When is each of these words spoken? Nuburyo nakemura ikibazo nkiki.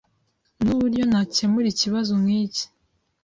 Nuburyo 0.63 1.03
nakemura 1.09 1.67
ikibazo 1.73 2.11
nkiki. 2.21 2.63